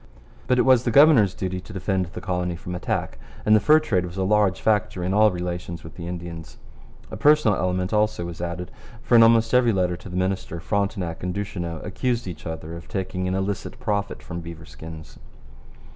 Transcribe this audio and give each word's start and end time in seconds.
But 0.47 0.57
it 0.57 0.63
was 0.63 0.81
the 0.83 0.89
governor's 0.89 1.35
duty 1.35 1.61
to 1.61 1.73
defend 1.73 2.07
the 2.07 2.21
colony 2.21 2.55
from 2.55 2.73
attack, 2.73 3.19
and 3.45 3.55
the 3.55 3.59
fur 3.59 3.79
trade 3.79 4.03
was 4.03 4.17
a 4.17 4.23
large 4.23 4.59
factor 4.59 5.03
in 5.03 5.13
all 5.13 5.29
relations 5.29 5.83
with 5.83 5.93
the 5.93 6.07
Indians. 6.07 6.57
A 7.11 7.15
personal 7.17 7.55
element 7.55 7.91
was 7.93 8.19
also 8.27 8.43
added, 8.43 8.71
for 9.03 9.15
in 9.15 9.21
almost 9.21 9.53
every 9.53 9.71
letter 9.71 9.95
to 9.97 10.09
the 10.09 10.17
minister 10.17 10.59
Frontenac 10.59 11.21
and 11.21 11.35
Duchesneau 11.35 11.83
accused 11.85 12.25
each 12.25 12.47
other 12.47 12.75
of 12.75 12.87
taking 12.87 13.27
an 13.27 13.35
illicit 13.35 13.79
profit 13.79 14.23
from 14.23 14.39
beaver 14.41 14.65
skins. 14.65 15.19